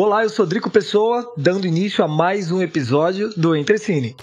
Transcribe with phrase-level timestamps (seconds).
[0.00, 4.14] Olá, eu sou Drico Pessoa, dando início a mais um episódio do Entrecine.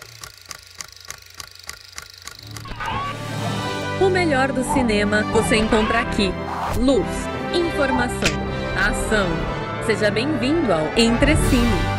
[4.00, 6.32] O melhor do cinema você encontra aqui.
[6.80, 7.06] Luz,
[7.53, 8.39] informação,
[8.73, 9.27] ação.
[9.86, 11.95] Seja bem-vindo ao Entrecine.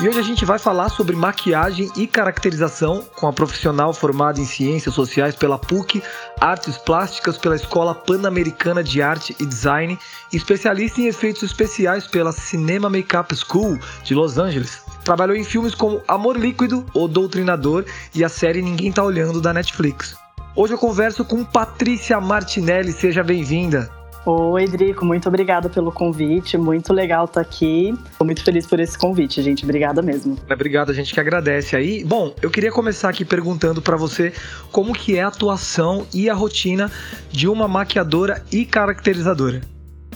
[0.00, 4.44] E hoje a gente vai falar sobre maquiagem e caracterização com a profissional formada em
[4.44, 6.00] Ciências Sociais pela PUC,
[6.40, 9.98] Artes Plásticas pela Escola Pan-Americana de Arte e Design
[10.32, 14.80] especialista em efeitos especiais pela Cinema Makeup School de Los Angeles.
[15.02, 19.52] Trabalhou em filmes como Amor Líquido, O Doutrinador e a série Ninguém Tá Olhando da
[19.52, 20.16] Netflix.
[20.54, 23.97] Hoje eu converso com Patrícia Martinelli, seja bem-vinda.
[24.30, 26.58] Oi, Drico, muito obrigada pelo convite.
[26.58, 27.94] Muito legal estar aqui.
[28.10, 29.64] Estou muito feliz por esse convite, gente.
[29.64, 30.36] Obrigada mesmo.
[30.52, 32.04] Obrigado, a gente que agradece aí.
[32.04, 34.34] Bom, eu queria começar aqui perguntando para você
[34.70, 36.92] como que é a atuação e a rotina
[37.32, 39.62] de uma maquiadora e caracterizadora.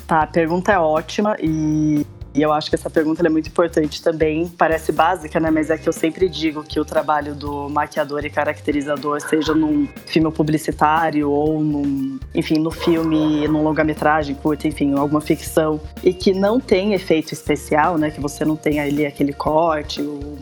[0.06, 4.02] Tá, a pergunta é ótima e e eu acho que essa pergunta é muito importante
[4.02, 4.48] também.
[4.48, 5.50] Parece básica, né?
[5.50, 9.86] Mas é que eu sempre digo que o trabalho do maquiador e caracterizador, seja num
[10.06, 16.32] filme publicitário ou num, enfim, no filme, num longa-metragem curta, enfim, alguma ficção, e que
[16.32, 18.10] não tem efeito especial, né?
[18.10, 20.38] Que você não tem ali aquele corte, o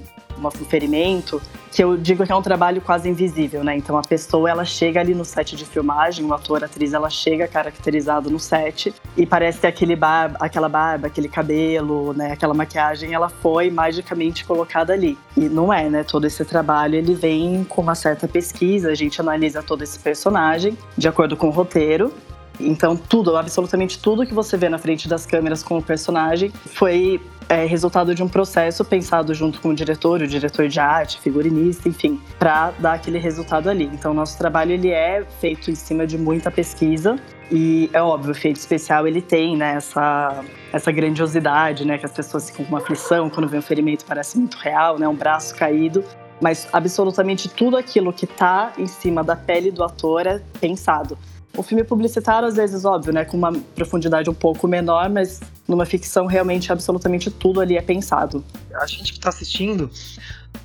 [0.48, 1.40] um ferimento,
[1.72, 3.76] que eu digo que é um trabalho quase invisível, né?
[3.76, 7.08] Então a pessoa ela chega ali no set de filmagem, o ator, a atriz, ela
[7.08, 12.54] chega caracterizado no set e parece que aquele barba, aquela barba, aquele cabelo, né, aquela
[12.54, 15.16] maquiagem, ela foi magicamente colocada ali.
[15.36, 16.04] E não é, né?
[16.04, 20.76] Todo esse trabalho ele vem com uma certa pesquisa, a gente analisa todo esse personagem
[20.96, 22.12] de acordo com o roteiro
[22.60, 27.20] então, tudo, absolutamente tudo que você vê na frente das câmeras com o personagem foi
[27.50, 31.88] é resultado de um processo pensado junto com o diretor, o diretor de arte, figurinista,
[31.88, 33.90] enfim, para dar aquele resultado ali.
[33.92, 37.18] Então, nosso trabalho ele é feito em cima de muita pesquisa
[37.50, 42.12] e é óbvio, o efeito especial ele tem né, essa, essa grandiosidade, né, que as
[42.12, 45.52] pessoas ficam com uma aflição quando vê um ferimento parece muito real, né, um braço
[45.56, 46.04] caído.
[46.40, 51.18] Mas absolutamente tudo aquilo que está em cima da pele do ator é pensado.
[51.56, 55.84] O filme publicitário, às vezes, óbvio, né, com uma profundidade um pouco menor, mas numa
[55.84, 58.44] ficção, realmente, absolutamente tudo ali é pensado.
[58.74, 59.90] A gente que está assistindo,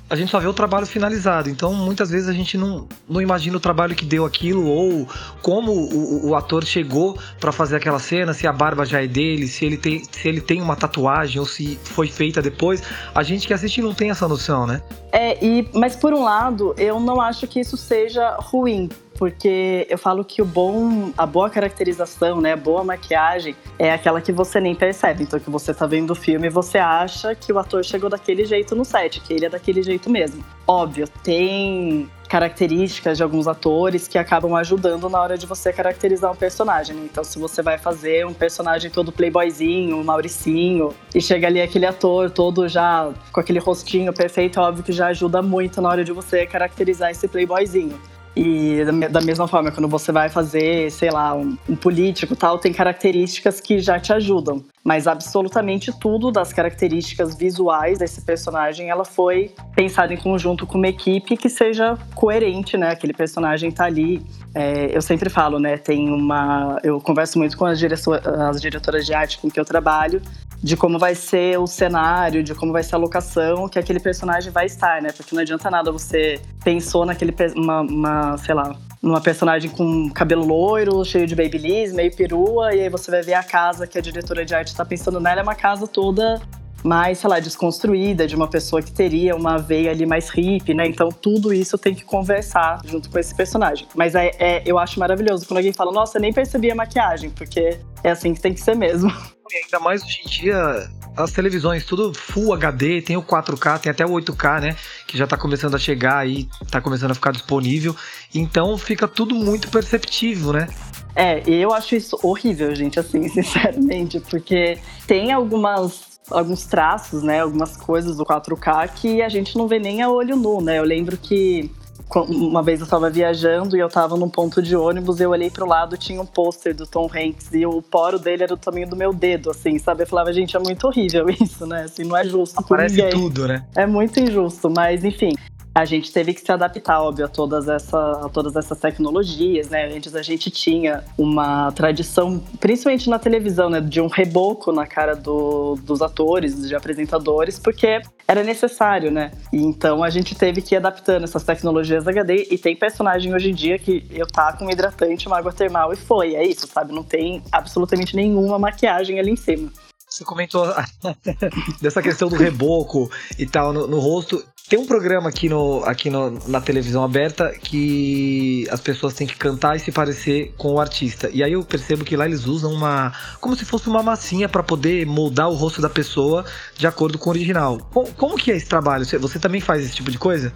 [0.08, 1.50] a gente só vê o trabalho finalizado.
[1.50, 5.08] Então, muitas vezes a gente não, não imagina o trabalho que deu aquilo ou
[5.42, 9.48] como o, o ator chegou para fazer aquela cena, se a barba já é dele,
[9.48, 12.82] se ele, tem, se ele tem uma tatuagem ou se foi feita depois.
[13.12, 14.80] A gente que assiste não tem essa noção, né?
[15.10, 19.98] É, e, mas por um lado, eu não acho que isso seja ruim, porque eu
[19.98, 24.60] falo que o bom, a boa caracterização, né, a boa maquiagem é aquela que você
[24.60, 25.24] nem percebe.
[25.24, 28.44] Então, que você tá vendo o filme e você acha que o ator chegou daquele
[28.44, 30.44] jeito no set, que ele é daquele jeito mesmo.
[30.66, 36.36] Óbvio, tem características de alguns atores que acabam ajudando na hora de você caracterizar um
[36.36, 36.96] personagem.
[37.04, 42.30] Então, se você vai fazer um personagem todo playboyzinho, mauricinho, e chega ali aquele ator
[42.30, 46.46] todo já com aquele rostinho perfeito, óbvio que já ajuda muito na hora de você
[46.46, 47.98] caracterizar esse playboyzinho.
[48.36, 52.70] E da mesma forma, quando você vai fazer, sei lá, um, um político tal, tem
[52.70, 54.62] características que já te ajudam.
[54.86, 60.86] Mas absolutamente tudo das características visuais desse personagem, ela foi pensada em conjunto com uma
[60.86, 62.90] equipe que seja coerente, né?
[62.90, 64.24] Aquele personagem tá ali.
[64.54, 65.76] É, eu sempre falo, né?
[65.76, 66.78] Tem uma.
[66.84, 70.22] Eu converso muito com as, as diretoras de arte com que eu trabalho,
[70.62, 74.52] de como vai ser o cenário, de como vai ser a locação que aquele personagem
[74.52, 75.10] vai estar, né?
[75.10, 80.44] Porque não adianta nada você pensou naquele uma, uma sei lá, numa personagem com cabelo
[80.44, 84.00] loiro, cheio de babyliss, meio perua, e aí você vai ver a casa que a
[84.00, 86.40] diretora de arte está pensando nela, é uma casa toda
[86.84, 90.86] mais, sei lá, desconstruída, de uma pessoa que teria uma veia ali mais hippie, né?
[90.86, 93.88] Então tudo isso tem que conversar junto com esse personagem.
[93.94, 97.78] Mas é, é eu acho maravilhoso quando alguém fala, nossa, nem percebi a maquiagem, porque
[98.04, 99.12] é assim que tem que ser mesmo.
[99.52, 103.90] E ainda mais hoje em dia, as televisões, tudo Full HD, tem o 4K, tem
[103.90, 104.76] até o 8K, né?
[105.06, 107.94] Que já tá começando a chegar aí, tá começando a ficar disponível.
[108.34, 110.68] Então fica tudo muito perceptível, né?
[111.14, 117.76] É, eu acho isso horrível, gente, assim, sinceramente, porque tem algumas alguns traços, né, algumas
[117.76, 120.78] coisas do 4K que a gente não vê nem a olho nu, né?
[120.78, 121.70] Eu lembro que
[122.14, 125.66] uma vez eu estava viajando e eu estava num ponto de ônibus, eu olhei pro
[125.66, 128.96] lado, tinha um pôster do Tom Hanks e o poro dele era do tamanho do
[128.96, 130.04] meu dedo, assim, sabe?
[130.04, 131.82] Eu falava, gente, é muito horrível isso, né?
[131.82, 132.58] Assim, não é justo.
[132.58, 133.66] Aparece tudo, né?
[133.74, 135.34] É muito injusto, mas enfim.
[135.76, 139.94] A gente teve que se adaptar, óbvio, a todas, essa, a todas essas tecnologias, né?
[139.94, 143.78] Antes a gente tinha uma tradição, principalmente na televisão, né?
[143.78, 149.32] De um reboco na cara do, dos atores, de apresentadores, porque era necessário, né?
[149.52, 153.50] E então a gente teve que ir adaptando essas tecnologias HD e tem personagem hoje
[153.50, 156.94] em dia que eu taco um hidratante, uma água termal e foi, é isso, sabe?
[156.94, 159.70] Não tem absolutamente nenhuma maquiagem ali em cima.
[160.08, 160.64] Você comentou
[161.82, 164.42] dessa questão do reboco e tal no, no rosto.
[164.68, 169.36] Tem um programa aqui, no, aqui no, na televisão aberta que as pessoas têm que
[169.36, 171.30] cantar e se parecer com o artista.
[171.32, 173.12] E aí eu percebo que lá eles usam uma.
[173.40, 176.44] como se fosse uma massinha para poder moldar o rosto da pessoa
[176.76, 177.78] de acordo com o original.
[177.92, 179.04] Como, como que é esse trabalho?
[179.04, 180.52] Você, você também faz esse tipo de coisa?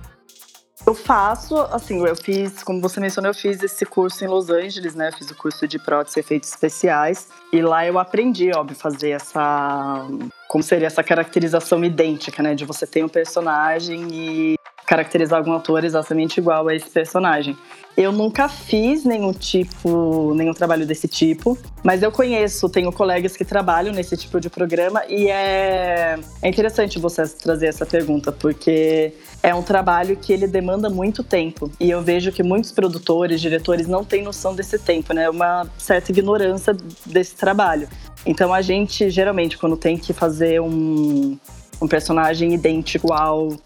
[0.87, 4.95] Eu faço, assim, eu fiz, como você mencionou, eu fiz esse curso em Los Angeles,
[4.95, 5.13] né?
[5.13, 7.29] fiz o curso de prótese e efeitos especiais.
[7.53, 10.07] E lá eu aprendi, óbvio, fazer essa.
[10.49, 12.55] Como seria essa caracterização idêntica, né?
[12.55, 14.60] De você ter um personagem e
[14.91, 17.57] caracterizar algum ator exatamente igual a esse personagem.
[17.97, 23.45] Eu nunca fiz nenhum tipo, nenhum trabalho desse tipo, mas eu conheço, tenho colegas que
[23.45, 29.13] trabalham nesse tipo de programa e é, é interessante você trazer essa pergunta, porque
[29.45, 31.71] é um trabalho que ele demanda muito tempo.
[31.79, 35.31] E eu vejo que muitos produtores, diretores não têm noção desse tempo, né?
[35.31, 36.77] Uma certa ignorância
[37.07, 37.89] desse trabalho.
[38.27, 41.39] Então a gente, geralmente, quando tem que fazer um,
[41.81, 43.57] um personagem idêntico ao,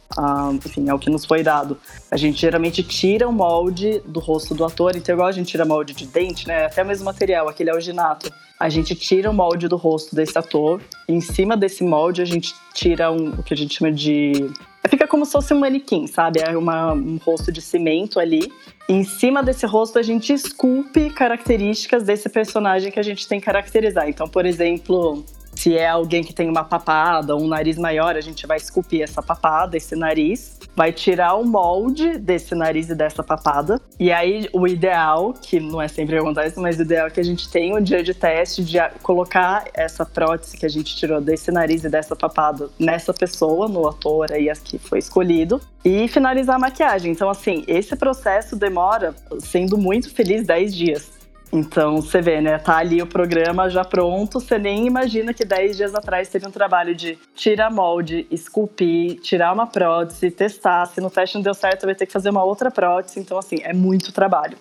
[0.52, 1.76] enfim, ao que nos foi dado.
[2.10, 5.64] A gente geralmente tira o molde do rosto do ator, então igual a gente tira
[5.64, 6.66] molde de dente, né?
[6.66, 8.32] Até o mesmo material, aquele alginato.
[8.58, 12.24] A gente tira o molde do rosto desse ator, e em cima desse molde a
[12.24, 14.50] gente tira um, o que a gente chama de
[14.88, 16.40] Fica como se fosse um manequim, sabe?
[16.40, 18.52] É uma, um rosto de cimento ali.
[18.86, 23.40] E em cima desse rosto a gente esculpe características desse personagem que a gente tem
[23.40, 24.08] que caracterizar.
[24.08, 25.24] Então, por exemplo,
[25.64, 29.22] se é alguém que tem uma papada, um nariz maior, a gente vai esculpir essa
[29.22, 33.80] papada, esse nariz, vai tirar o molde desse nariz e dessa papada.
[33.98, 37.24] E aí, o ideal, que não é sempre acontece, mas o ideal é que a
[37.24, 41.50] gente tenha um dia de teste de colocar essa prótese que a gente tirou desse
[41.50, 46.58] nariz e dessa papada nessa pessoa, no ator aí que foi escolhido, e finalizar a
[46.58, 47.10] maquiagem.
[47.10, 51.13] Então, assim, esse processo demora, sendo muito feliz, 10 dias.
[51.54, 52.58] Então, você vê, né?
[52.58, 56.50] Tá ali o programa já pronto, você nem imagina que 10 dias atrás teve um
[56.50, 60.84] trabalho de tirar molde, esculpir, tirar uma prótese, testar.
[60.86, 63.20] Se no teste não deu certo, vai ter que fazer uma outra prótese.
[63.20, 64.58] Então, assim, é muito trabalho.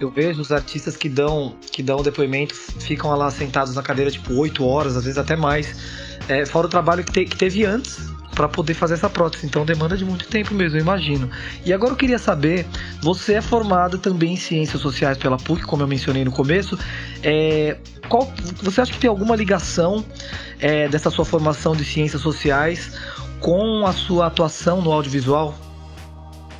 [0.00, 4.34] Eu vejo os artistas que dão, que dão depoimentos, ficam lá sentados na cadeira, tipo,
[4.34, 5.72] 8 horas, às vezes até mais.
[6.28, 9.46] É, fora o trabalho que, te, que teve antes, para poder fazer essa prótese.
[9.46, 11.30] Então demanda de muito tempo mesmo, eu imagino.
[11.64, 12.66] E agora eu queria saber,
[13.02, 16.78] você é formado também em ciências sociais pela PUC, como eu mencionei no começo.
[17.22, 17.76] É,
[18.08, 18.30] qual,
[18.62, 20.04] você acha que tem alguma ligação
[20.60, 22.98] é, dessa sua formação de ciências sociais
[23.40, 25.54] com a sua atuação no audiovisual?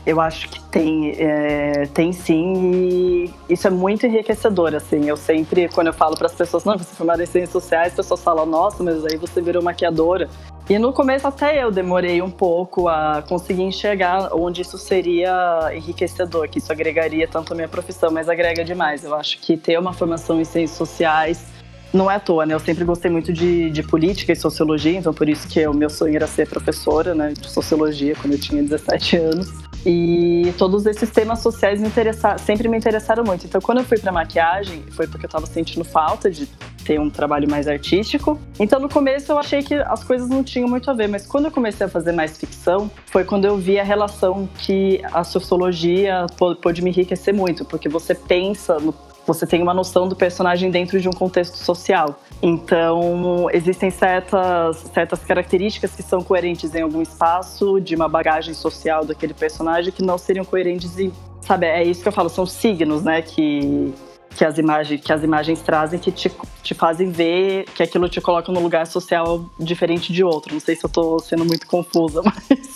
[0.06, 5.08] Eu acho que tem, é, tem sim, e isso é muito enriquecedor, assim.
[5.08, 7.88] Eu sempre, quando eu falo para as pessoas, não, você é formada em ciências sociais,
[7.88, 10.28] as pessoas falam, nossa, mas aí você virou maquiadora.
[10.68, 16.48] E no começo até eu demorei um pouco a conseguir enxergar onde isso seria enriquecedor,
[16.48, 19.04] que isso agregaria tanto a minha profissão, mas agrega demais.
[19.04, 21.44] Eu acho que ter uma formação em ciências sociais
[21.92, 22.54] não é à toa, né?
[22.54, 25.90] Eu sempre gostei muito de, de política e sociologia, então por isso que o meu
[25.90, 29.52] sonho era ser professora, né, de sociologia quando eu tinha 17 anos.
[29.86, 31.90] E todos esses temas sociais me
[32.38, 33.46] sempre me interessaram muito.
[33.46, 36.46] Então, quando eu fui para maquiagem, foi porque eu estava sentindo falta de
[36.84, 38.38] ter um trabalho mais artístico.
[38.58, 41.46] Então, no começo, eu achei que as coisas não tinham muito a ver, mas quando
[41.46, 46.26] eu comecei a fazer mais ficção, foi quando eu vi a relação que a sociologia
[46.62, 48.94] pôde me enriquecer muito, porque você pensa no
[49.26, 52.18] você tem uma noção do personagem dentro de um contexto social.
[52.42, 59.04] Então, existem certas, certas características que são coerentes em algum espaço, de uma bagagem social
[59.04, 61.12] daquele personagem, que não seriam coerentes em.
[61.40, 63.22] Sabe, é isso que eu falo, são signos, né?
[63.22, 63.92] Que,
[64.36, 66.30] que, as, imagens, que as imagens trazem que te,
[66.62, 70.52] te fazem ver que aquilo te coloca num lugar social diferente de outro.
[70.52, 72.74] Não sei se eu tô sendo muito confusa, mas.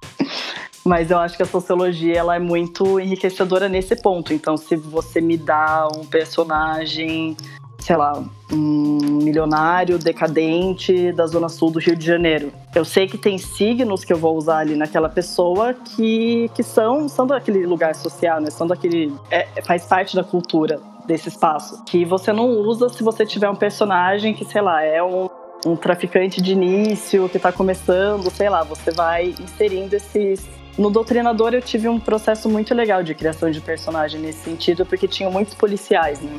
[0.88, 4.32] Mas eu acho que a sociologia ela é muito enriquecedora nesse ponto.
[4.32, 7.36] Então, se você me dá um personagem,
[7.78, 13.18] sei lá, um milionário decadente da zona sul do Rio de Janeiro, eu sei que
[13.18, 17.94] tem signos que eu vou usar ali naquela pessoa que, que são, são daquele lugar
[17.94, 18.48] social, né?
[18.48, 19.12] São daquele.
[19.30, 21.84] É, faz parte da cultura desse espaço.
[21.84, 25.28] Que você não usa se você tiver um personagem que, sei lá, é um
[25.66, 30.46] um traficante de início que está começando, sei lá, você vai inserindo esses,
[30.78, 35.08] no Doutrinador eu tive um processo muito legal de criação de personagem nesse sentido, porque
[35.08, 36.38] tinham muitos policiais, né?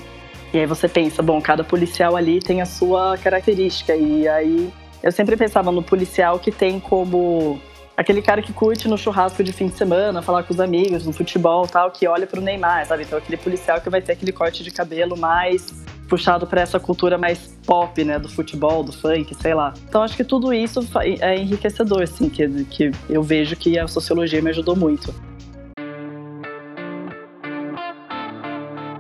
[0.54, 3.96] E aí você pensa, bom, cada policial ali tem a sua característica.
[3.96, 4.72] E aí
[5.04, 7.62] eu sempre pensava no policial que tem como
[7.96, 11.12] aquele cara que curte no churrasco de fim de semana, falar com os amigos, no
[11.12, 13.04] futebol tal, que olha pro Neymar, sabe?
[13.04, 15.68] Então aquele policial que vai ter aquele corte de cabelo mais
[16.10, 19.74] puxado para essa cultura mais pop, né, do futebol, do funk, sei lá.
[19.88, 20.82] Então acho que tudo isso
[21.22, 25.14] é enriquecedor, assim, que, que eu vejo que a sociologia me ajudou muito.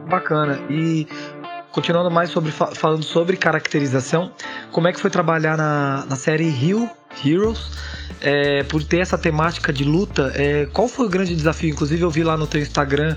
[0.07, 0.59] Bacana.
[0.69, 1.07] E
[1.71, 4.31] continuando mais sobre falando sobre caracterização,
[4.71, 6.89] como é que foi trabalhar na, na série Hill
[7.25, 7.71] Heroes?
[8.21, 11.69] é, por ter essa temática de luta, é, qual foi o grande desafio?
[11.69, 13.15] Inclusive eu vi lá no teu Instagram,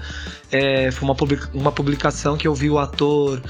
[0.50, 1.16] é, foi uma,
[1.52, 3.42] uma publicação que eu vi o ator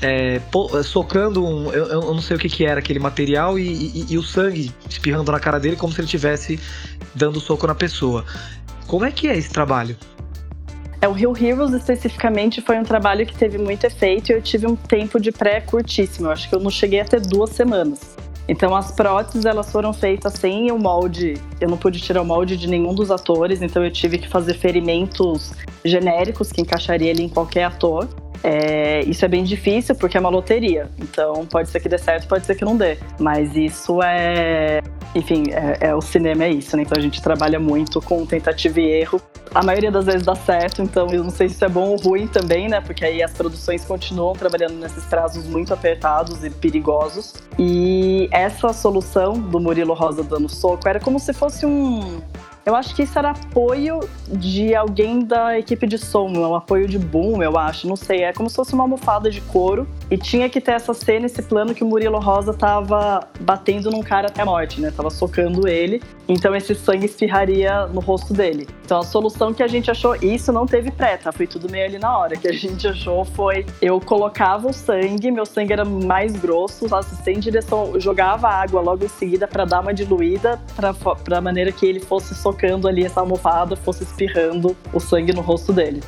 [0.00, 0.40] é,
[0.84, 4.18] socando um, eu, eu, não sei o que, que era aquele material e, e, e,
[4.18, 6.60] o sangue espirrando na cara dele como se ele estivesse
[7.14, 8.24] dando soco na pessoa.
[8.86, 9.96] Como é que é esse trabalho?
[11.02, 14.66] É, o Rio Heroes especificamente foi um trabalho que teve muito efeito e eu tive
[14.66, 16.26] um tempo de pré curtíssimo.
[16.26, 18.19] Eu acho que eu não cheguei a ter duas semanas.
[18.50, 22.56] Então as próteses elas foram feitas sem o molde, eu não pude tirar o molde
[22.56, 25.52] de nenhum dos atores, então eu tive que fazer ferimentos
[25.84, 28.08] genéricos que encaixaria ali em qualquer ator.
[28.42, 30.90] É, isso é bem difícil porque é uma loteria.
[30.98, 32.98] Então pode ser que dê certo, pode ser que não dê.
[33.20, 34.80] Mas isso é.
[35.14, 36.82] Enfim, é, é, o cinema é isso, né?
[36.82, 39.20] Então a gente trabalha muito com tentativa e erro.
[39.52, 41.96] A maioria das vezes dá certo, então eu não sei se isso é bom ou
[41.96, 42.80] ruim também, né?
[42.80, 47.34] Porque aí as produções continuam trabalhando nesses prazos muito apertados e perigosos.
[47.58, 52.20] E essa solução do Murilo Rosa dando soco era como se fosse um
[52.64, 56.98] eu acho que isso era apoio de alguém da equipe de som, um apoio de
[56.98, 58.22] boom, eu acho, não sei.
[58.22, 61.42] É como se fosse uma almofada de couro e tinha que ter essa cena, esse
[61.42, 64.90] plano que o Murilo Rosa tava batendo num cara até a morte, né?
[64.90, 66.02] Tava socando ele.
[66.28, 68.68] Então esse sangue espirraria no rosto dele.
[68.84, 71.32] Então a solução que a gente achou, isso não teve pré, tá?
[71.32, 72.36] Foi tudo meio ali na hora.
[72.36, 76.94] que a gente achou foi eu colocava o sangue, meu sangue era mais grosso, o
[76.94, 80.60] assistente em direção, jogava água logo em seguida para dar uma diluída,
[81.24, 85.72] pra maneira que ele fosse socando ali essa almofada, fosse espirrando o sangue no rosto
[85.72, 86.00] dele.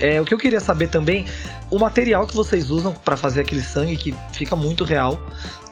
[0.00, 1.26] É, o que eu queria saber também,
[1.70, 5.20] o material que vocês usam para fazer aquele sangue que fica muito real,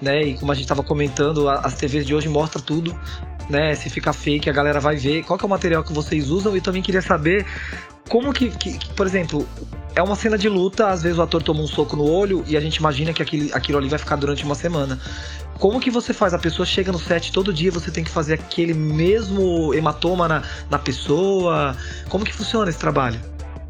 [0.03, 0.23] né?
[0.23, 2.95] E como a gente estava comentando, as TVs de hoje mostram tudo,
[3.49, 3.75] né?
[3.75, 5.25] Se fica fake, a galera vai ver.
[5.25, 6.55] Qual é o material que vocês usam?
[6.55, 7.47] E também queria saber
[8.09, 9.47] como que, que, que, por exemplo,
[9.95, 12.57] é uma cena de luta, às vezes o ator toma um soco no olho e
[12.57, 14.99] a gente imagina que aquele, aquilo ali vai ficar durante uma semana.
[15.59, 16.33] Como que você faz?
[16.33, 20.43] A pessoa chega no set todo dia, você tem que fazer aquele mesmo hematoma na,
[20.71, 21.77] na pessoa?
[22.09, 23.21] Como que funciona esse trabalho?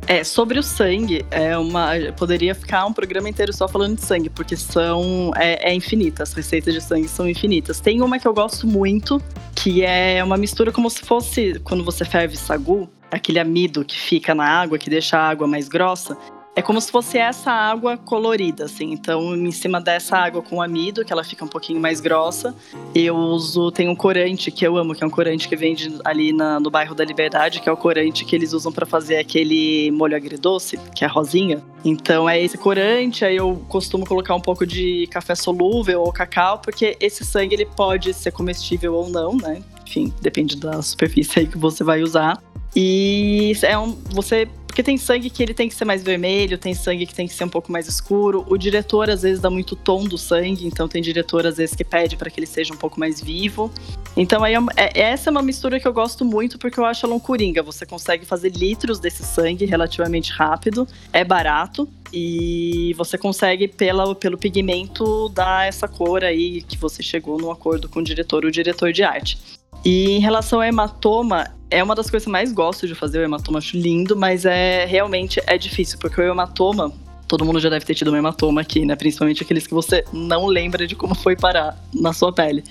[0.08, 1.90] É, sobre o sangue, é uma.
[2.16, 5.30] Poderia ficar um programa inteiro só falando de sangue, porque são.
[5.36, 7.78] É, é infinita, as receitas de sangue são infinitas.
[7.78, 9.22] Tem uma que eu gosto muito,
[9.54, 14.34] que é uma mistura como se fosse quando você ferve sagu, aquele amido que fica
[14.34, 16.16] na água, que deixa a água mais grossa.
[16.58, 18.90] É como se fosse essa água colorida, assim.
[18.90, 22.52] Então, em cima dessa água com amido, que ela fica um pouquinho mais grossa,
[22.92, 23.70] eu uso.
[23.70, 26.68] Tem um corante que eu amo, que é um corante que vende ali na, no
[26.68, 30.80] bairro da Liberdade, que é o corante que eles usam para fazer aquele molho agridoce,
[30.96, 31.62] que é rosinha.
[31.84, 33.24] Então, é esse corante.
[33.24, 37.66] Aí eu costumo colocar um pouco de café solúvel ou cacau, porque esse sangue ele
[37.66, 39.62] pode ser comestível ou não, né?
[39.86, 42.42] Enfim, depende da superfície aí que você vai usar.
[42.74, 46.72] E é um, você porque tem sangue que ele tem que ser mais vermelho, tem
[46.72, 48.46] sangue que tem que ser um pouco mais escuro.
[48.48, 51.82] O diretor às vezes dá muito tom do sangue, então tem diretor às vezes que
[51.82, 53.72] pede para que ele seja um pouco mais vivo.
[54.16, 57.04] Então aí é, é, essa é uma mistura que eu gosto muito porque eu acho
[57.04, 57.60] ela um coringa.
[57.60, 64.38] Você consegue fazer litros desse sangue relativamente rápido, é barato e você consegue pela, pelo
[64.38, 68.92] pigmento dar essa cor aí que você chegou no acordo com o diretor, o diretor
[68.92, 69.57] de arte.
[69.84, 73.20] E em relação ao hematoma, é uma das coisas que eu mais gosto de fazer,
[73.20, 76.92] o hematoma acho lindo, mas é realmente é difícil, porque o hematoma,
[77.26, 78.96] todo mundo já deve ter tido um hematoma aqui, né?
[78.96, 82.64] Principalmente aqueles que você não lembra de como foi parar na sua pele.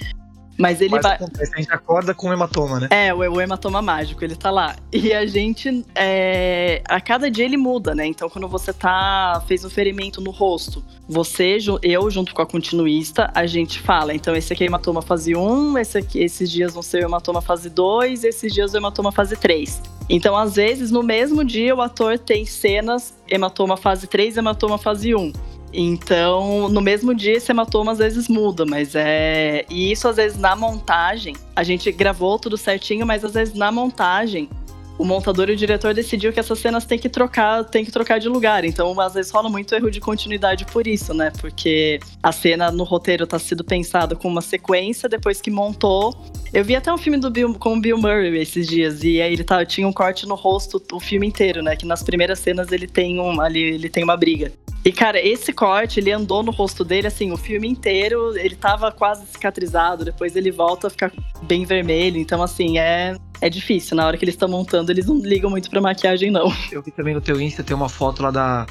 [0.58, 1.16] Mas ele Mas vai.
[1.16, 2.88] Acontece, a gente acorda com o hematoma, né?
[2.90, 4.76] É, o, o hematoma mágico, ele tá lá.
[4.92, 5.86] E a gente.
[5.94, 6.82] É...
[6.90, 8.06] A cada dia ele muda, né?
[8.08, 9.42] Então, quando você tá.
[9.48, 14.14] fez um ferimento no rosto, você, eu, junto com a continuista, a gente fala.
[14.14, 17.42] Então, esse aqui é hematoma fase 1, esse aqui, esses dias vão ser o hematoma
[17.42, 19.82] fase 2, esses dias o hematoma fase 3.
[20.10, 25.14] Então, às vezes, no mesmo dia, o ator tem cenas hematoma fase 3 hematoma fase
[25.14, 25.34] 1.
[25.74, 29.66] Então, no mesmo dia, esse hematoma às vezes muda, mas é.
[29.70, 33.72] E isso, às vezes, na montagem, a gente gravou tudo certinho, mas às vezes na
[33.72, 34.50] montagem
[34.98, 38.20] o montador e o diretor decidiu que essas cenas tem que trocar, tem que trocar
[38.20, 38.66] de lugar.
[38.66, 41.32] Então, às vezes rola muito erro de continuidade por isso, né?
[41.40, 46.18] Porque a cena no roteiro tá sido pensada com uma sequência, depois que montou.
[46.52, 49.34] Eu vi até um filme do Bill, com o Bill Murray esses dias, e aí
[49.34, 51.76] ele tá, tinha um corte no rosto o filme inteiro, né?
[51.76, 54.52] Que nas primeiras cenas ele tem um, ali, ele tem uma briga.
[54.86, 58.92] E, cara, esse corte, ele andou no rosto dele, assim, o filme inteiro, ele tava
[58.92, 61.12] quase cicatrizado, depois ele volta a ficar
[61.44, 62.18] bem vermelho.
[62.18, 63.98] Então, assim, é, é difícil.
[63.98, 66.52] Na hora que eles estão montando, eles não ligam muito pra maquiagem, não.
[66.72, 68.66] Eu vi também no teu Insta, tem uma foto lá da,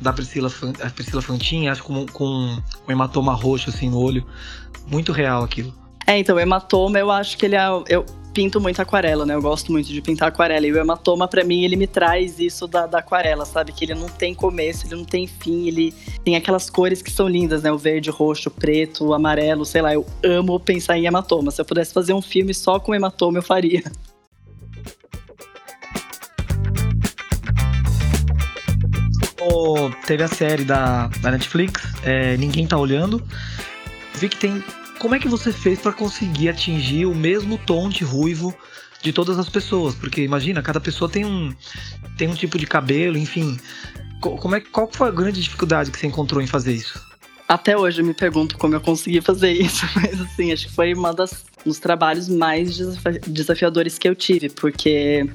[0.00, 0.50] da Priscila,
[0.82, 2.24] a Priscila Fantin, acho com, com
[2.88, 4.24] um hematoma roxo, assim, no olho.
[4.86, 5.74] Muito real aquilo.
[6.06, 7.66] É, então, o hematoma, eu acho que ele é.
[7.88, 9.34] Eu, pinto muito aquarela, né?
[9.34, 10.66] Eu gosto muito de pintar aquarela.
[10.66, 13.72] E o hematoma, para mim, ele me traz isso da, da, aquarela, sabe?
[13.72, 15.94] Que ele não tem começo, ele não tem fim, ele
[16.24, 17.72] tem aquelas cores que são lindas, né?
[17.72, 19.94] O verde, roxo, preto, amarelo, sei lá.
[19.94, 21.50] Eu amo pensar em hematoma.
[21.50, 23.82] Se eu pudesse fazer um filme só com hematoma, eu faria.
[29.52, 33.22] Oh, teve a série da, da Netflix, é, Ninguém Tá Olhando.
[34.14, 34.62] Vi que tem
[35.00, 38.54] como é que você fez para conseguir atingir o mesmo tom de ruivo
[39.02, 39.94] de todas as pessoas?
[39.94, 41.52] Porque imagina, cada pessoa tem um,
[42.18, 43.58] tem um tipo de cabelo, enfim.
[44.20, 47.02] Como é, qual foi a grande dificuldade que você encontrou em fazer isso?
[47.48, 50.92] Até hoje eu me pergunto como eu consegui fazer isso, mas assim, acho que foi
[50.92, 52.78] uma das dos trabalhos mais
[53.26, 55.28] desafiadores que eu tive, porque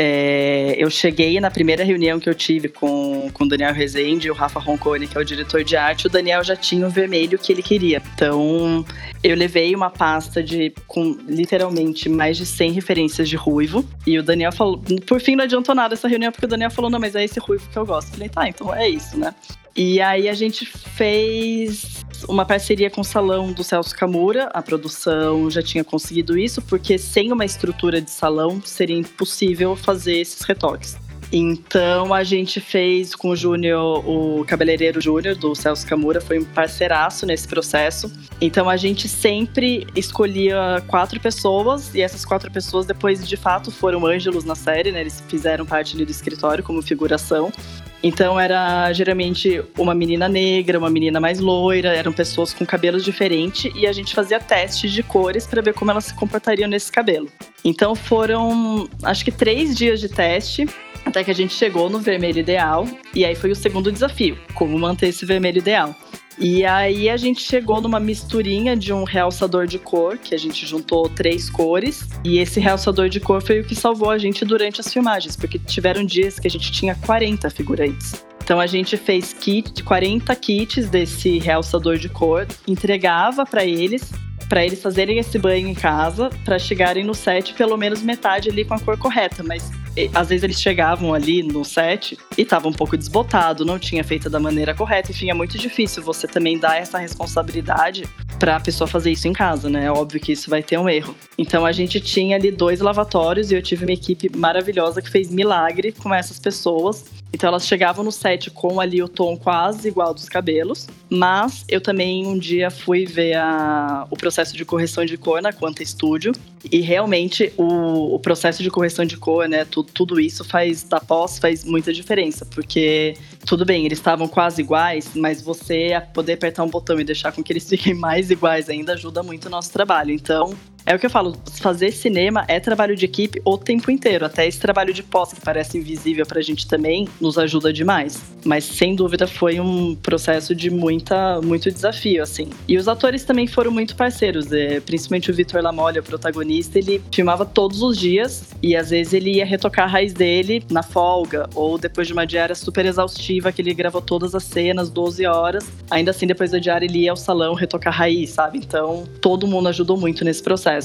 [0.00, 4.30] é, eu cheguei na primeira reunião que eu tive com, com o Daniel Rezende e
[4.30, 7.36] o Rafa Roncone, que é o diretor de arte, o Daniel já tinha o vermelho
[7.36, 8.00] que ele queria.
[8.14, 8.86] Então,
[9.24, 13.84] eu levei uma pasta de com literalmente mais de 100 referências de ruivo.
[14.06, 16.88] E o Daniel falou, por fim não adiantou nada essa reunião, porque o Daniel falou:
[16.88, 18.10] não, mas é esse ruivo que eu gosto.
[18.10, 19.34] Eu falei, tá, então é isso, né?
[19.74, 24.48] E aí a gente fez uma parceria com o salão do Celso Camura.
[24.52, 30.18] A produção já tinha conseguido isso, porque sem uma estrutura de salão seria impossível fazer
[30.18, 30.96] esses retoques.
[31.30, 36.44] Então a gente fez com o Júnior, o cabeleireiro Júnior do Celso Camura, foi um
[36.44, 38.10] parceiraço nesse processo.
[38.40, 44.06] Então a gente sempre escolhia quatro pessoas e essas quatro pessoas depois de fato foram
[44.06, 45.02] ângelos na série, né?
[45.02, 47.52] Eles fizeram parte ali do escritório como figuração.
[48.02, 53.72] Então era geralmente uma menina negra, uma menina mais loira, eram pessoas com cabelos diferentes
[53.74, 57.28] e a gente fazia testes de cores para ver como elas se comportariam nesse cabelo.
[57.64, 60.66] Então foram acho que três dias de teste
[61.04, 64.78] até que a gente chegou no vermelho ideal e aí foi o segundo desafio, como
[64.78, 65.94] manter esse vermelho ideal.
[66.40, 70.64] E aí a gente chegou numa misturinha de um realçador de cor, que a gente
[70.64, 72.08] juntou três cores.
[72.24, 75.58] E esse realçador de cor foi o que salvou a gente durante as filmagens, porque
[75.58, 78.24] tiveram dias que a gente tinha 40 figurantes.
[78.42, 84.10] Então a gente fez kit, 40 kits desse realçador de cor, entregava para eles
[84.48, 88.64] para eles fazerem esse banho em casa, para chegarem no set pelo menos metade ali
[88.64, 89.70] com a cor correta, mas
[90.14, 94.30] às vezes eles chegavam ali no set e tava um pouco desbotado, não tinha feito
[94.30, 98.08] da maneira correta, enfim, é muito difícil você também dar essa responsabilidade
[98.38, 99.86] para a pessoa fazer isso em casa, né?
[99.86, 101.14] É óbvio que isso vai ter um erro.
[101.36, 105.30] Então a gente tinha ali dois lavatórios e eu tive uma equipe maravilhosa que fez
[105.30, 110.14] milagre com essas pessoas então elas chegavam no set com ali o tom quase igual
[110.14, 115.16] dos cabelos, mas eu também um dia fui ver a, o processo de correção de
[115.16, 116.32] cor na Quanta Studio
[116.70, 121.00] e realmente o, o processo de correção de cor, né, tudo, tudo isso faz da
[121.00, 123.14] pós faz muita diferença, porque
[123.46, 127.42] tudo bem, eles estavam quase iguais, mas você poder apertar um botão e deixar com
[127.42, 130.12] que eles fiquem mais iguais ainda ajuda muito o nosso trabalho.
[130.12, 130.54] Então,
[130.88, 134.24] é o que eu falo, fazer cinema é trabalho de equipe o tempo inteiro.
[134.24, 138.22] Até esse trabalho de pós, que parece invisível pra gente também, nos ajuda demais.
[138.42, 142.48] Mas sem dúvida foi um processo de muita, muito desafio, assim.
[142.66, 147.02] E os atores também foram muito parceiros, é, principalmente o Vitor Lamolle, o protagonista, ele
[147.12, 151.50] filmava todos os dias e às vezes ele ia retocar a raiz dele na folga
[151.54, 155.66] ou depois de uma diária super exaustiva que ele gravou todas as cenas, 12 horas.
[155.90, 158.56] Ainda assim, depois da diária, ele ia ao salão retocar a raiz, sabe?
[158.56, 160.77] Então, todo mundo ajudou muito nesse processo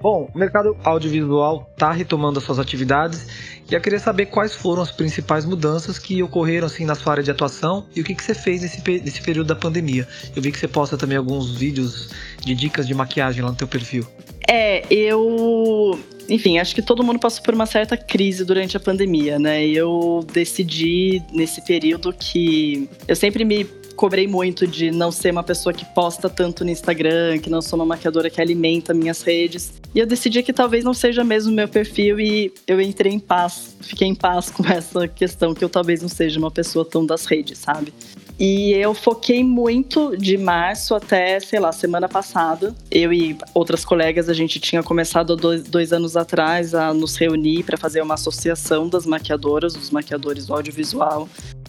[0.00, 3.26] Bom, o mercado audiovisual está retomando as suas atividades
[3.68, 7.22] e eu queria saber quais foram as principais mudanças que ocorreram assim na sua área
[7.22, 10.06] de atuação e o que, que você fez nesse, nesse período da pandemia.
[10.36, 12.10] Eu vi que você posta também alguns vídeos
[12.40, 14.06] de dicas de maquiagem lá no teu perfil.
[14.46, 19.38] É, eu enfim, acho que todo mundo passou por uma certa crise durante a pandemia,
[19.38, 19.66] né?
[19.66, 23.66] Eu decidi nesse período que eu sempre me
[23.98, 27.76] cobrei muito de não ser uma pessoa que posta tanto no Instagram, que não sou
[27.76, 29.72] uma maquiadora que alimenta minhas redes.
[29.92, 33.76] E eu decidi que talvez não seja mesmo meu perfil e eu entrei em paz,
[33.80, 37.26] fiquei em paz com essa questão que eu talvez não seja uma pessoa tão das
[37.26, 37.92] redes, sabe?
[38.38, 42.72] E eu foquei muito de março até, sei lá, semana passada.
[42.88, 47.64] Eu e outras colegas, a gente tinha começado dois, dois anos atrás a nos reunir
[47.64, 51.28] para fazer uma associação das maquiadoras, dos maquiadores do audiovisual.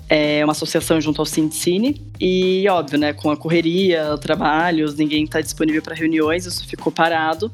[0.10, 5.40] É uma associação junto ao Cine E, óbvio, né, com a correria, trabalhos, ninguém está
[5.40, 7.52] disponível para reuniões, isso ficou parado.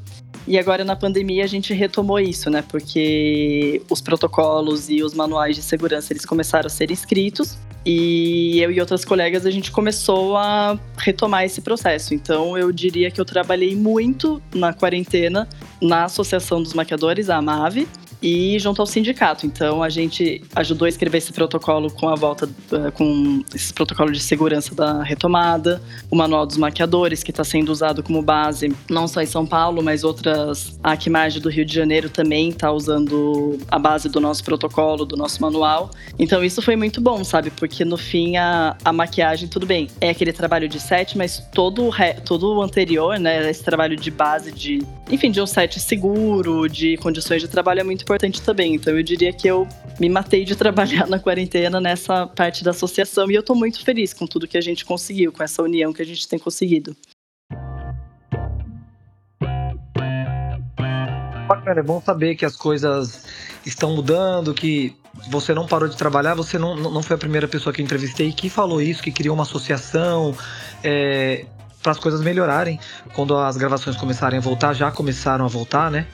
[0.48, 2.62] E agora na pandemia a gente retomou isso, né?
[2.66, 8.70] Porque os protocolos e os manuais de segurança eles começaram a ser escritos e eu
[8.70, 12.14] e outras colegas a gente começou a retomar esse processo.
[12.14, 15.48] Então eu diria que eu trabalhei muito na quarentena
[15.80, 17.88] na Associação dos Maquiadores, a AMAVE,
[18.22, 19.46] e junto ao sindicato.
[19.46, 24.10] Então a gente ajudou a escrever esse protocolo com a volta, eh, com esse protocolo
[24.10, 29.06] de segurança da retomada, o manual dos maquiadores que está sendo usado como base não
[29.06, 33.58] só em São Paulo, mas outras a Aquimage do Rio de Janeiro também está usando
[33.68, 35.90] a base do nosso protocolo, do nosso manual.
[36.18, 37.50] Então isso foi muito bom, sabe?
[37.50, 41.84] Porque no fim a, a maquiagem tudo bem é aquele trabalho de set, mas todo
[41.84, 43.48] o re, todo o anterior, né?
[43.50, 47.84] Esse trabalho de base de enfim de um set seguro, de condições de trabalho é
[47.84, 48.76] muito importante também.
[48.76, 49.66] Então eu diria que eu
[49.98, 54.14] me matei de trabalhar na quarentena nessa parte da associação e eu tô muito feliz
[54.14, 56.96] com tudo que a gente conseguiu, com essa união que a gente tem conseguido.
[61.48, 63.24] Bacana, é bom saber que as coisas
[63.64, 64.96] estão mudando, que
[65.28, 68.32] você não parou de trabalhar, você não, não foi a primeira pessoa que eu entrevistei
[68.32, 70.36] que falou isso, que criou uma associação.
[70.82, 71.46] É,
[71.86, 72.80] para as coisas melhorarem
[73.14, 76.04] quando as gravações começarem a voltar, já começaram a voltar, né?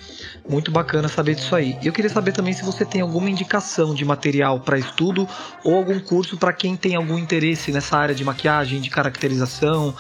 [0.46, 1.78] Muito bacana saber disso aí.
[1.82, 5.26] Eu queria saber também se você tem alguma indicação de material para estudo
[5.64, 9.94] ou algum curso para quem tem algum interesse nessa área de maquiagem, de caracterização,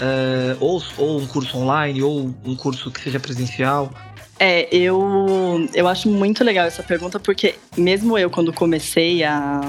[0.00, 3.92] é, ou, ou um curso online, ou um curso que seja presencial.
[4.38, 9.60] É, eu, eu acho muito legal essa pergunta, porque mesmo eu, quando comecei a,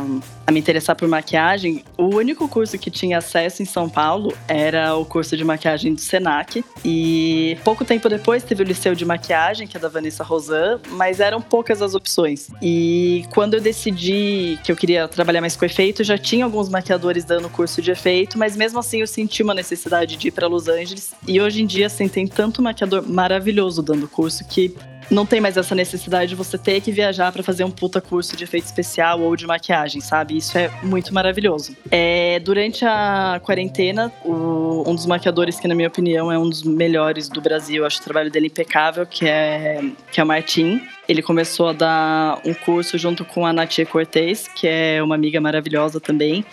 [0.48, 4.96] a me interessar por maquiagem, o único curso que tinha acesso em São Paulo era
[4.96, 6.64] o curso de maquiagem do Senac.
[6.86, 11.20] E pouco tempo depois teve o Liceu de Maquiagem, que é da Vanessa Rosan, mas
[11.20, 12.50] eram poucas as opções.
[12.62, 17.26] E quando eu decidi que eu queria trabalhar mais com efeito, já tinha alguns maquiadores
[17.26, 20.70] dando curso de efeito, mas mesmo assim eu senti uma necessidade de ir para Los
[20.70, 21.14] Angeles.
[21.28, 24.74] E hoje em dia, assim, tem tanto maquiador maravilhoso dando curso que
[25.10, 28.36] não tem mais essa necessidade de você ter que viajar para fazer um puta curso
[28.36, 30.38] de efeito especial ou de maquiagem, sabe?
[30.38, 31.76] Isso é muito maravilhoso.
[31.92, 36.64] É, durante a quarentena, o, um dos maquiadores que, na minha opinião, é um dos
[36.64, 40.82] melhores do Brasil, acho o trabalho dele impecável, que é, que é o Martim.
[41.08, 45.40] Ele começou a dar um curso junto com a Natia Cortez, que é uma amiga
[45.40, 46.44] maravilhosa também.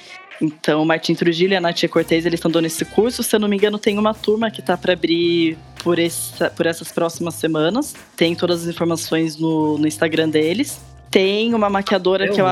[0.40, 3.22] Então, o Martim Trujillo e a Natia Cortez, eles estão dando esse curso.
[3.22, 6.66] Se eu não me engano, tem uma turma que está para abrir por, essa, por
[6.66, 7.94] essas próximas semanas.
[8.16, 10.80] Tem todas as informações no, no Instagram deles.
[11.10, 12.46] Tem uma maquiadora que eu...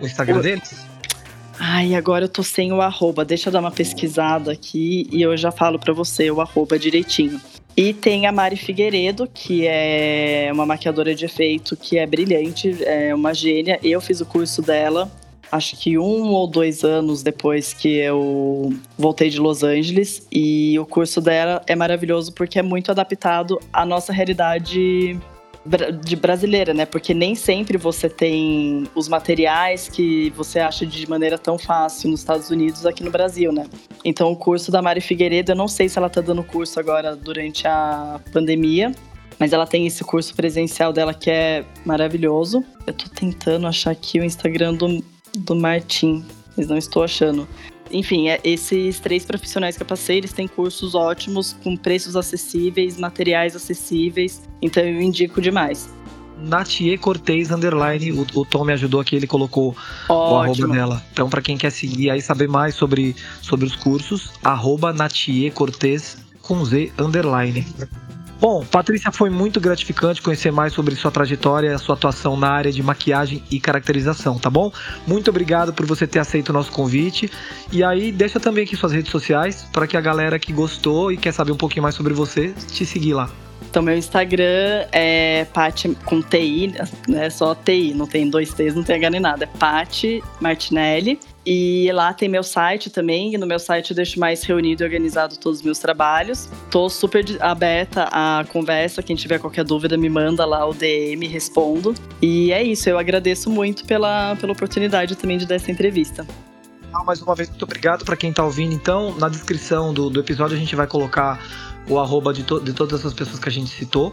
[0.00, 0.86] O Instagram o, deles?
[1.58, 3.24] Ai, agora eu tô sem o arroba.
[3.24, 7.40] Deixa eu dar uma pesquisada aqui e eu já falo para você o arroba direitinho.
[7.76, 13.14] E tem a Mari Figueiredo, que é uma maquiadora de efeito que é brilhante, é
[13.14, 13.78] uma gênia.
[13.82, 15.10] Eu fiz o curso dela
[15.50, 20.26] acho que um ou dois anos depois que eu voltei de Los Angeles.
[20.30, 25.18] E o curso dela é maravilhoso porque é muito adaptado à nossa realidade
[26.02, 26.86] de brasileira, né?
[26.86, 32.20] Porque nem sempre você tem os materiais que você acha de maneira tão fácil nos
[32.20, 33.66] Estados Unidos aqui no Brasil, né?
[34.04, 37.14] Então o curso da Mari Figueiredo, eu não sei se ela tá dando curso agora
[37.14, 38.92] durante a pandemia,
[39.38, 42.64] mas ela tem esse curso presencial dela que é maravilhoso.
[42.86, 45.04] Eu tô tentando achar aqui o Instagram do
[45.36, 46.24] do Martim,
[46.56, 47.46] mas não estou achando.
[47.90, 52.96] Enfim, é, esses três profissionais que eu passei, eles têm cursos ótimos, com preços acessíveis,
[52.96, 55.92] materiais acessíveis, então eu indico demais.
[56.42, 59.76] Natie Cortez Underline, o, o, Tom me ajudou aqui, ele colocou
[60.08, 60.14] Ótimo.
[60.14, 61.02] o arroba dela.
[61.12, 66.16] Então, para quem quer seguir aí, saber mais sobre, sobre os cursos, arroba Natie Cortez
[66.40, 67.66] com Z Underline.
[68.40, 72.82] Bom, Patrícia, foi muito gratificante conhecer mais sobre sua trajetória, sua atuação na área de
[72.82, 74.72] maquiagem e caracterização, tá bom?
[75.06, 77.30] Muito obrigado por você ter aceito o nosso convite.
[77.70, 81.18] E aí, deixa também aqui suas redes sociais para que a galera que gostou e
[81.18, 83.30] quer saber um pouquinho mais sobre você te seguir lá.
[83.68, 86.74] Então, meu Instagram é Paty com TI,
[87.08, 87.28] né?
[87.28, 89.44] Só TI, não tem dois T's, não tem H nem nada.
[89.44, 91.20] É Paty Martinelli.
[91.44, 94.84] E lá tem meu site também, e no meu site eu deixo mais reunido e
[94.84, 96.48] organizado todos os meus trabalhos.
[96.70, 101.94] Tô super aberta à conversa, quem tiver qualquer dúvida me manda lá o DM, respondo.
[102.20, 106.26] E é isso, eu agradeço muito pela, pela oportunidade também de dar essa entrevista.
[107.06, 108.74] Mais uma vez, muito obrigado para quem está ouvindo.
[108.74, 111.40] Então, na descrição do, do episódio a gente vai colocar
[111.88, 114.12] o arroba de, to de todas essas pessoas que a gente citou.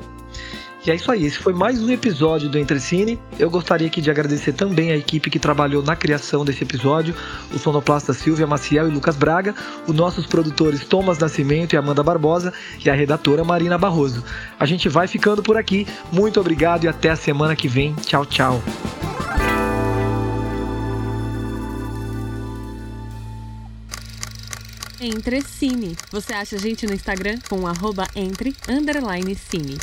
[0.87, 3.19] E é isso aí, esse foi mais um episódio do Entrecine.
[3.37, 7.13] Eu gostaria aqui de agradecer também a equipe que trabalhou na criação desse episódio,
[7.53, 9.53] o sonoplasta Silvia Maciel e Lucas Braga,
[9.85, 12.53] os nossos produtores Thomas Nascimento e Amanda Barbosa
[12.85, 14.23] e a redatora Marina Barroso.
[14.57, 15.85] A gente vai ficando por aqui.
[16.09, 17.93] Muito obrigado e até a semana que vem.
[17.95, 18.63] Tchau, tchau.
[25.01, 25.97] Entre Cine.
[26.11, 29.77] Você acha a gente no Instagram com arroba entre underline cine.